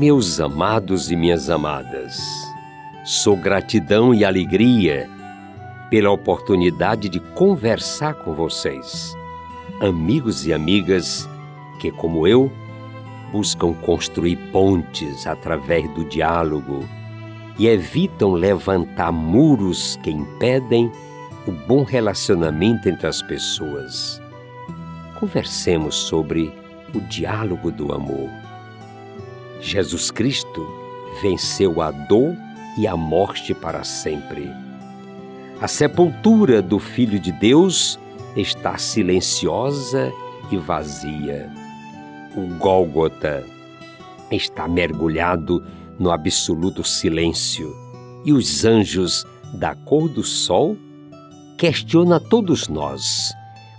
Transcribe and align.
Meus 0.00 0.40
amados 0.40 1.10
e 1.10 1.16
minhas 1.16 1.50
amadas, 1.50 2.16
sou 3.10 3.36
gratidão 3.36 4.14
e 4.14 4.24
alegria 4.24 5.10
pela 5.90 6.12
oportunidade 6.12 7.08
de 7.08 7.18
conversar 7.18 8.14
com 8.14 8.32
vocês, 8.34 9.16
amigos 9.80 10.46
e 10.46 10.52
amigas 10.52 11.28
que, 11.80 11.90
como 11.90 12.24
eu, 12.24 12.52
buscam 13.32 13.72
construir 13.72 14.36
pontes 14.52 15.26
através 15.26 15.92
do 15.92 16.04
diálogo 16.04 16.88
e 17.58 17.66
evitam 17.66 18.30
levantar 18.30 19.10
muros 19.10 19.98
que 20.04 20.10
impedem 20.12 20.88
o 21.48 21.50
bom 21.50 21.82
relacionamento 21.82 22.88
entre 22.88 23.08
as 23.08 23.20
pessoas. 23.22 24.22
Conversemos 25.18 25.96
sobre 25.96 26.54
o 26.94 27.00
diálogo 27.00 27.72
do 27.72 27.92
amor. 27.92 28.30
Jesus 29.60 30.12
Cristo 30.12 30.64
venceu 31.20 31.82
a 31.82 31.90
dor 31.90 32.36
e 32.80 32.86
a 32.86 32.96
morte 32.96 33.52
para 33.52 33.84
sempre. 33.84 34.50
A 35.60 35.68
sepultura 35.68 36.62
do 36.62 36.78
Filho 36.78 37.20
de 37.20 37.30
Deus 37.30 37.98
está 38.34 38.78
silenciosa 38.78 40.10
e 40.50 40.56
vazia. 40.56 41.52
O 42.34 42.56
Gólgota 42.56 43.44
está 44.30 44.66
mergulhado 44.66 45.62
no 45.98 46.10
absoluto 46.10 46.82
silêncio 46.82 47.70
e 48.24 48.32
os 48.32 48.64
anjos 48.64 49.26
da 49.52 49.74
cor 49.74 50.08
do 50.08 50.24
sol 50.24 50.74
questionam 51.58 52.16
a 52.16 52.20
todos 52.20 52.66
nós 52.66 53.30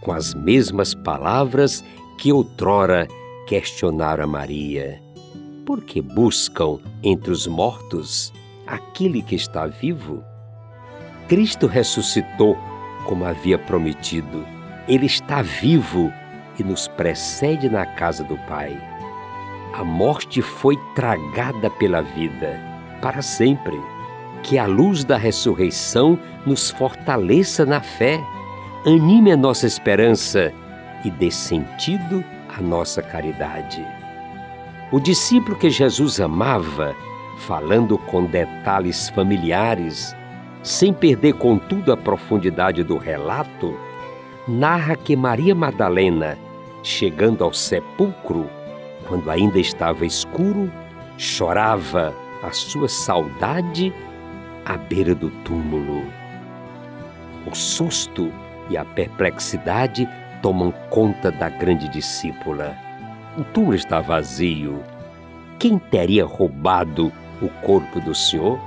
com 0.00 0.10
as 0.10 0.32
mesmas 0.32 0.94
palavras 0.94 1.84
que 2.16 2.32
outrora 2.32 3.06
questionaram 3.46 4.24
a 4.24 4.26
Maria. 4.26 5.02
Por 5.66 5.84
que 5.84 6.00
buscam 6.00 6.78
entre 7.02 7.30
os 7.30 7.46
mortos 7.46 8.32
aquele 8.66 9.22
que 9.22 9.34
está 9.34 9.66
vivo? 9.66 10.24
Cristo 11.28 11.66
ressuscitou 11.66 12.56
como 13.04 13.24
havia 13.24 13.58
prometido. 13.58 14.44
Ele 14.88 15.06
está 15.06 15.42
vivo 15.42 16.12
e 16.58 16.64
nos 16.64 16.88
precede 16.88 17.68
na 17.68 17.84
casa 17.84 18.24
do 18.24 18.36
Pai. 18.48 18.80
A 19.72 19.84
morte 19.84 20.40
foi 20.40 20.76
tragada 20.94 21.68
pela 21.68 22.00
vida 22.02 22.60
para 23.00 23.22
sempre. 23.22 23.78
Que 24.42 24.58
a 24.58 24.66
luz 24.66 25.02
da 25.04 25.16
ressurreição 25.16 26.18
nos 26.44 26.70
fortaleça 26.70 27.66
na 27.66 27.80
fé, 27.80 28.22
anime 28.84 29.32
a 29.32 29.36
nossa 29.36 29.66
esperança 29.66 30.52
e 31.04 31.10
dê 31.10 31.30
sentido 31.30 32.24
à 32.56 32.60
nossa 32.60 33.02
caridade. 33.02 33.84
O 34.92 35.00
discípulo 35.00 35.56
que 35.56 35.68
Jesus 35.68 36.20
amava, 36.20 36.94
falando 37.36 37.98
com 37.98 38.24
detalhes 38.24 39.08
familiares, 39.10 40.16
sem 40.62 40.92
perder 40.92 41.34
contudo 41.34 41.92
a 41.92 41.96
profundidade 41.96 42.82
do 42.82 42.96
relato, 42.96 43.78
narra 44.48 44.96
que 44.96 45.14
Maria 45.14 45.54
Madalena, 45.54 46.36
chegando 46.82 47.44
ao 47.44 47.52
sepulcro, 47.52 48.48
quando 49.06 49.30
ainda 49.30 49.58
estava 49.58 50.04
escuro, 50.04 50.70
chorava 51.16 52.14
a 52.42 52.50
sua 52.50 52.88
saudade 52.88 53.92
à 54.64 54.76
beira 54.76 55.14
do 55.14 55.30
túmulo. 55.44 56.04
O 57.46 57.54
susto 57.54 58.32
e 58.68 58.76
a 58.76 58.84
perplexidade 58.84 60.08
tomam 60.42 60.72
conta 60.90 61.30
da 61.30 61.48
grande 61.48 61.88
discípula. 61.88 62.76
O 63.38 63.44
túmulo 63.44 63.76
está 63.76 64.00
vazio. 64.00 64.82
Quem 65.58 65.78
teria 65.78 66.24
roubado 66.24 67.12
o 67.40 67.48
corpo 67.62 68.00
do 68.00 68.14
Senhor? 68.14 68.58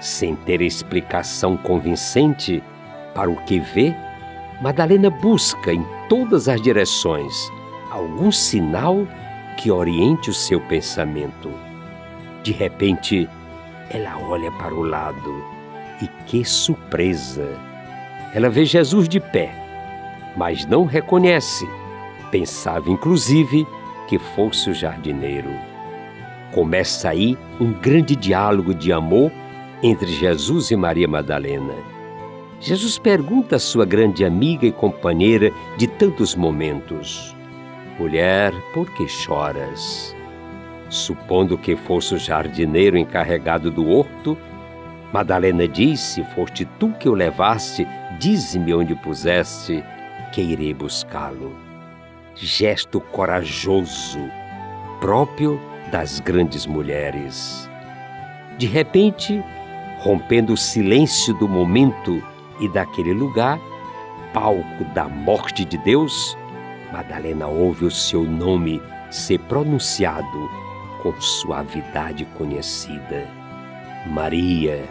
Sem 0.00 0.34
ter 0.36 0.60
explicação 0.60 1.56
convincente 1.56 2.62
para 3.14 3.30
o 3.30 3.36
que 3.44 3.58
vê, 3.58 3.94
Madalena 4.60 5.10
busca 5.10 5.72
em 5.72 5.84
todas 6.08 6.48
as 6.48 6.60
direções 6.60 7.50
algum 7.90 8.30
sinal 8.30 9.06
que 9.56 9.70
oriente 9.70 10.30
o 10.30 10.34
seu 10.34 10.60
pensamento. 10.60 11.50
De 12.42 12.52
repente, 12.52 13.28
ela 13.90 14.18
olha 14.18 14.50
para 14.52 14.74
o 14.74 14.82
lado 14.82 15.44
e 16.02 16.08
que 16.26 16.44
surpresa! 16.44 17.48
Ela 18.34 18.50
vê 18.50 18.64
Jesus 18.64 19.08
de 19.08 19.20
pé, 19.20 19.54
mas 20.36 20.66
não 20.66 20.84
reconhece. 20.84 21.68
Pensava, 22.30 22.90
inclusive, 22.90 23.64
que 24.08 24.18
fosse 24.18 24.70
o 24.70 24.74
jardineiro. 24.74 25.50
Começa 26.54 27.08
aí 27.08 27.36
um 27.60 27.72
grande 27.72 28.14
diálogo 28.14 28.72
de 28.72 28.92
amor 28.92 29.32
entre 29.82 30.06
Jesus 30.06 30.70
e 30.70 30.76
Maria 30.76 31.08
Madalena. 31.08 31.74
Jesus 32.60 32.96
pergunta 32.96 33.56
à 33.56 33.58
sua 33.58 33.84
grande 33.84 34.24
amiga 34.24 34.64
e 34.64 34.70
companheira 34.70 35.50
de 35.76 35.88
tantos 35.88 36.36
momentos: 36.36 37.34
Mulher, 37.98 38.52
por 38.72 38.88
que 38.92 39.08
choras? 39.08 40.14
Supondo 40.88 41.58
que 41.58 41.74
fosse 41.74 42.14
o 42.14 42.18
jardineiro 42.18 42.96
encarregado 42.96 43.68
do 43.68 43.90
horto, 43.90 44.38
Madalena 45.12 45.66
disse: 45.66 46.22
Foste 46.36 46.64
tu 46.78 46.90
que 46.92 47.08
o 47.08 47.14
levaste, 47.14 47.84
dize-me 48.20 48.72
onde 48.72 48.94
puseste, 48.94 49.82
que 50.32 50.40
irei 50.40 50.72
buscá-lo. 50.72 51.52
Gesto 52.36 53.00
corajoso, 53.00 54.20
próprio 55.00 55.60
das 55.90 56.20
grandes 56.20 56.66
mulheres. 56.66 57.68
De 58.58 58.66
repente, 58.66 59.42
rompendo 59.98 60.52
o 60.52 60.56
silêncio 60.56 61.34
do 61.34 61.48
momento 61.48 62.22
e 62.60 62.68
daquele 62.68 63.12
lugar, 63.12 63.58
palco 64.32 64.84
da 64.94 65.08
morte 65.08 65.64
de 65.64 65.78
Deus, 65.78 66.36
Madalena 66.92 67.46
ouve 67.46 67.84
o 67.86 67.90
seu 67.90 68.22
nome 68.22 68.80
ser 69.10 69.38
pronunciado 69.40 70.50
com 71.02 71.12
suavidade 71.20 72.24
conhecida. 72.36 73.28
Maria. 74.06 74.84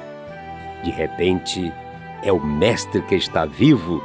De 0.83 0.91
repente, 0.91 1.71
é 2.23 2.31
o 2.31 2.43
Mestre 2.43 3.01
que 3.03 3.15
está 3.15 3.45
vivo 3.45 4.03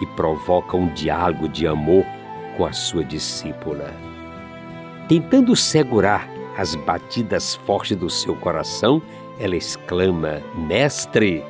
e 0.00 0.06
provoca 0.06 0.76
um 0.76 0.88
diálogo 0.88 1.48
de 1.48 1.66
amor 1.66 2.04
com 2.56 2.64
a 2.64 2.72
sua 2.72 3.04
discípula. 3.04 3.94
Tentando 5.08 5.54
segurar 5.54 6.28
as 6.58 6.74
batidas 6.74 7.54
fortes 7.54 7.96
do 7.96 8.10
seu 8.10 8.34
coração, 8.34 9.00
ela 9.38 9.54
exclama: 9.54 10.42
Mestre! 10.66 11.44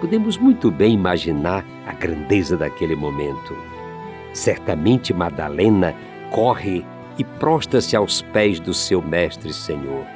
Podemos 0.00 0.38
muito 0.38 0.70
bem 0.70 0.94
imaginar 0.94 1.64
a 1.86 1.92
grandeza 1.92 2.56
daquele 2.56 2.96
momento. 2.96 3.54
Certamente 4.32 5.12
Madalena 5.12 5.94
corre 6.30 6.84
e 7.18 7.24
prostra-se 7.24 7.94
aos 7.94 8.22
pés 8.22 8.58
do 8.58 8.72
seu 8.72 9.02
Mestre 9.02 9.52
Senhor, 9.52 10.06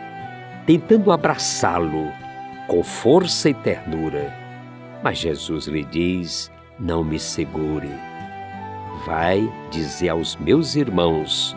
tentando 0.64 1.12
abraçá-lo 1.12 2.10
com 2.66 2.82
força 2.82 3.50
e 3.50 3.54
ternura. 3.54 4.34
Mas 5.02 5.18
Jesus 5.18 5.66
lhe 5.66 5.84
diz: 5.84 6.50
Não 6.80 7.04
me 7.04 7.18
segure. 7.18 7.90
Vai 9.04 9.46
dizer 9.70 10.08
aos 10.08 10.36
meus 10.36 10.74
irmãos 10.74 11.54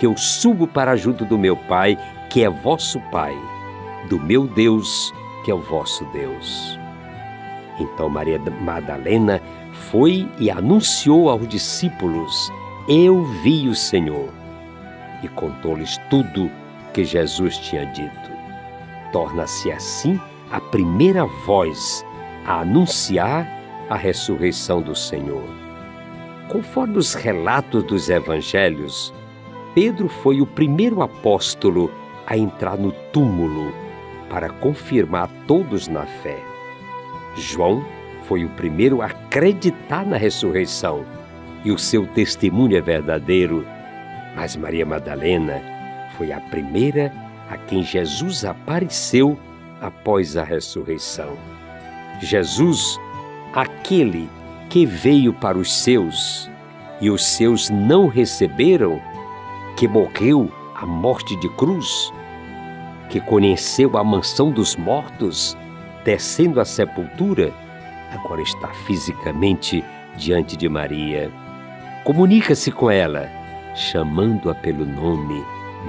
que 0.00 0.06
eu 0.06 0.16
subo 0.16 0.66
para 0.66 0.96
junto 0.96 1.26
do 1.26 1.36
meu 1.36 1.54
Pai, 1.54 1.98
que 2.30 2.42
é 2.42 2.48
vosso 2.48 2.98
Pai, 3.12 3.36
do 4.08 4.18
meu 4.18 4.46
Deus, 4.46 5.12
que 5.44 5.50
é 5.50 5.54
o 5.54 5.60
vosso 5.60 6.06
Deus. 6.06 6.78
Então 7.78 8.08
Maria 8.08 8.40
Madalena 8.62 9.42
foi 9.90 10.26
e 10.38 10.50
anunciou 10.50 11.28
aos 11.28 11.46
discípulos: 11.46 12.50
Eu 12.88 13.22
vi 13.42 13.68
o 13.68 13.74
Senhor. 13.74 14.30
E 15.22 15.28
contou-lhes 15.28 15.98
tudo 16.08 16.50
que 16.94 17.04
Jesus 17.04 17.58
tinha 17.58 17.84
dito. 17.84 18.30
Torna-se 19.12 19.70
assim 19.70 20.18
a 20.50 20.62
primeira 20.62 21.26
voz 21.44 22.06
a 22.46 22.60
anunciar 22.60 23.46
a 23.90 23.96
ressurreição 23.96 24.80
do 24.80 24.96
Senhor. 24.96 25.44
Conforme 26.48 26.96
os 26.96 27.12
relatos 27.12 27.84
dos 27.84 28.08
evangelhos, 28.08 29.12
Pedro 29.74 30.08
foi 30.08 30.40
o 30.40 30.46
primeiro 30.46 31.02
apóstolo 31.02 31.90
a 32.26 32.36
entrar 32.36 32.76
no 32.76 32.92
túmulo 33.12 33.72
para 34.28 34.48
confirmar 34.48 35.28
todos 35.46 35.88
na 35.88 36.06
fé. 36.06 36.38
João 37.36 37.84
foi 38.24 38.44
o 38.44 38.48
primeiro 38.50 39.02
a 39.02 39.06
acreditar 39.06 40.06
na 40.06 40.16
ressurreição 40.16 41.04
e 41.64 41.70
o 41.70 41.78
seu 41.78 42.06
testemunho 42.06 42.76
é 42.76 42.80
verdadeiro. 42.80 43.66
Mas 44.34 44.56
Maria 44.56 44.86
Madalena 44.86 45.60
foi 46.16 46.32
a 46.32 46.40
primeira 46.40 47.12
a 47.48 47.56
quem 47.56 47.82
Jesus 47.82 48.44
apareceu 48.44 49.38
após 49.80 50.36
a 50.36 50.44
ressurreição. 50.44 51.36
Jesus, 52.20 52.98
aquele 53.52 54.28
que 54.68 54.86
veio 54.86 55.32
para 55.32 55.58
os 55.58 55.72
seus 55.82 56.48
e 57.00 57.10
os 57.10 57.24
seus 57.24 57.70
não 57.70 58.06
receberam, 58.06 59.00
que 59.80 59.88
morreu 59.88 60.52
a 60.74 60.84
morte 60.84 61.34
de 61.36 61.48
cruz, 61.48 62.12
que 63.08 63.18
conheceu 63.18 63.96
a 63.96 64.04
mansão 64.04 64.50
dos 64.50 64.76
mortos, 64.76 65.56
descendo 66.04 66.60
à 66.60 66.66
sepultura, 66.66 67.50
agora 68.12 68.42
está 68.42 68.68
fisicamente 68.84 69.82
diante 70.18 70.54
de 70.54 70.68
Maria. 70.68 71.32
Comunica-se 72.04 72.70
com 72.70 72.90
ela, 72.90 73.30
chamando-a 73.74 74.54
pelo 74.54 74.84
nome 74.84 75.42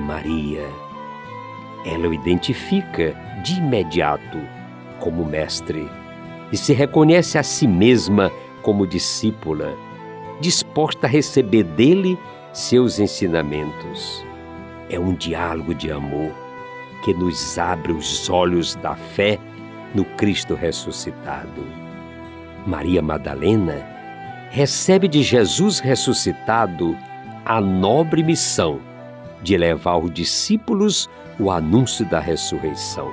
Maria. 0.07 0.69
Ela 1.85 2.07
o 2.07 2.13
identifica 2.13 3.13
de 3.43 3.57
imediato 3.57 4.39
como 5.01 5.25
mestre 5.25 5.85
e 6.49 6.55
se 6.55 6.71
reconhece 6.71 7.37
a 7.37 7.43
si 7.43 7.67
mesma 7.67 8.31
como 8.61 8.87
discípula, 8.87 9.75
disposta 10.39 11.07
a 11.07 11.09
receber 11.09 11.63
dele 11.63 12.17
seus 12.53 12.99
ensinamentos. 12.99 14.25
É 14.89 14.99
um 14.99 15.13
diálogo 15.13 15.73
de 15.73 15.91
amor 15.91 16.31
que 17.03 17.13
nos 17.13 17.57
abre 17.57 17.91
os 17.91 18.29
olhos 18.29 18.75
da 18.75 18.95
fé 18.95 19.39
no 19.95 20.03
Cristo 20.03 20.53
ressuscitado. 20.53 21.65
Maria 22.65 23.01
Madalena 23.01 23.85
recebe 24.49 25.07
de 25.07 25.23
Jesus 25.23 25.79
ressuscitado 25.79 26.95
a 27.45 27.59
nobre 27.59 28.21
missão 28.21 28.79
de 29.41 29.57
levar 29.57 29.91
aos 29.91 30.11
discípulos 30.11 31.09
o 31.39 31.49
anúncio 31.49 32.05
da 32.05 32.19
ressurreição. 32.19 33.09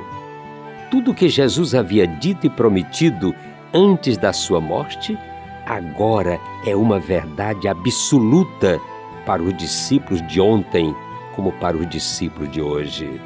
Tudo 0.91 1.15
que 1.15 1.29
Jesus 1.29 1.75
havia 1.75 2.07
dito 2.07 2.47
e 2.47 2.51
prometido 2.51 3.35
antes 3.73 4.19
da 4.19 4.33
sua 4.33 4.61
morte, 4.61 5.17
agora 5.65 6.39
é 6.67 6.75
uma 6.75 6.99
verdade 6.99 7.69
absoluta 7.69 8.81
para 9.29 9.43
os 9.43 9.55
discípulos 9.55 10.27
de 10.27 10.41
ontem, 10.41 10.97
como 11.37 11.53
para 11.53 11.77
os 11.77 11.87
discípulos 11.87 12.51
de 12.51 12.63
hoje. 12.63 13.21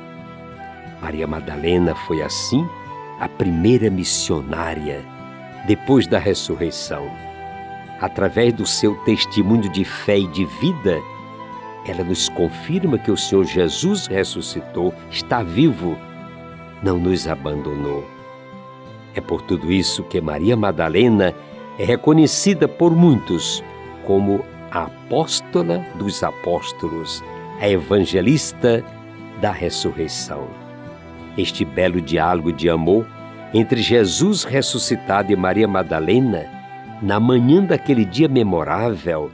Maria 1.00 1.28
Madalena 1.28 1.94
foi 1.94 2.20
assim 2.22 2.68
a 3.20 3.28
primeira 3.28 3.88
missionária 3.88 5.04
depois 5.64 6.08
da 6.08 6.18
ressurreição. 6.18 7.08
Através 8.00 8.52
do 8.52 8.66
seu 8.66 8.96
testemunho 9.04 9.70
de 9.70 9.84
fé 9.84 10.18
e 10.18 10.26
de 10.26 10.44
vida, 10.44 11.00
ela 11.86 12.02
nos 12.02 12.28
confirma 12.28 12.98
que 12.98 13.12
o 13.12 13.16
Senhor 13.16 13.44
Jesus 13.44 14.08
ressuscitou, 14.08 14.92
está 15.08 15.44
vivo, 15.44 15.96
não 16.82 16.98
nos 16.98 17.28
abandonou. 17.28 18.04
É 19.14 19.20
por 19.20 19.40
tudo 19.40 19.70
isso 19.70 20.02
que 20.02 20.20
Maria 20.20 20.56
Madalena 20.56 21.32
é 21.78 21.84
reconhecida 21.84 22.66
por 22.66 22.90
muitos 22.92 23.62
como 24.04 24.44
a 24.72 24.84
apóstola 24.84 25.84
dos 25.96 26.22
apóstolos, 26.22 27.22
a 27.60 27.68
evangelista 27.68 28.82
da 29.38 29.52
ressurreição. 29.52 30.48
Este 31.36 31.62
belo 31.62 32.00
diálogo 32.00 32.50
de 32.50 32.70
amor 32.70 33.06
entre 33.52 33.82
Jesus 33.82 34.44
ressuscitado 34.44 35.30
e 35.30 35.36
Maria 35.36 35.68
Madalena, 35.68 36.46
na 37.02 37.20
manhã 37.20 37.62
daquele 37.62 38.02
dia 38.02 38.28
memorável, 38.28 39.30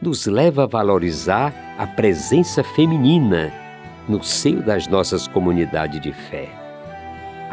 nos 0.00 0.26
leva 0.26 0.64
a 0.64 0.66
valorizar 0.66 1.54
a 1.78 1.86
presença 1.86 2.64
feminina 2.64 3.52
no 4.08 4.20
seio 4.20 4.62
das 4.62 4.88
nossas 4.88 5.28
comunidades 5.28 6.00
de 6.00 6.12
fé. 6.12 6.48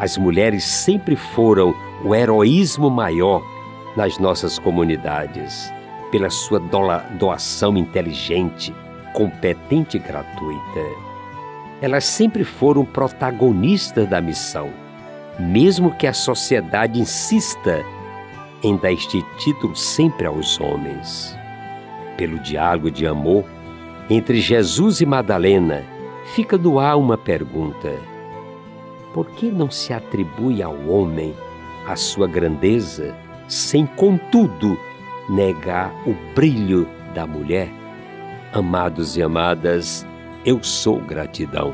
As 0.00 0.18
mulheres 0.18 0.64
sempre 0.64 1.14
foram 1.14 1.72
o 2.04 2.12
heroísmo 2.12 2.90
maior 2.90 3.40
nas 3.96 4.18
nossas 4.18 4.58
comunidades, 4.58 5.72
pela 6.10 6.30
sua 6.30 6.60
doação 7.18 7.76
inteligente, 7.76 8.74
competente 9.12 9.96
e 9.96 10.00
gratuita. 10.00 10.80
Elas 11.80 12.04
sempre 12.04 12.44
foram 12.44 12.84
protagonistas 12.84 14.08
da 14.08 14.20
missão, 14.20 14.70
mesmo 15.38 15.94
que 15.94 16.06
a 16.06 16.12
sociedade 16.12 17.00
insista 17.00 17.84
em 18.62 18.76
dar 18.76 18.92
este 18.92 19.22
título 19.38 19.74
sempre 19.74 20.26
aos 20.26 20.60
homens 20.60 21.38
pelo 22.20 22.38
diálogo 22.38 22.90
de 22.90 23.06
amor 23.06 23.46
entre 24.10 24.40
Jesus 24.40 25.00
e 25.00 25.06
Madalena, 25.06 25.82
fica 26.34 26.58
no 26.58 26.78
ar 26.78 26.98
uma 26.98 27.16
pergunta: 27.16 27.94
por 29.14 29.30
que 29.30 29.50
não 29.50 29.70
se 29.70 29.92
atribui 29.92 30.62
ao 30.62 30.76
homem 30.86 31.34
a 31.86 31.96
sua 31.96 32.26
grandeza, 32.26 33.16
sem, 33.48 33.86
contudo, 33.86 34.78
negar 35.30 35.94
o 36.06 36.14
brilho 36.34 36.88
da 37.14 37.26
mulher? 37.26 37.68
Amados 38.52 39.16
e 39.16 39.22
amadas, 39.22 40.06
eu 40.44 40.62
sou 40.62 41.00
gratidão. 41.00 41.72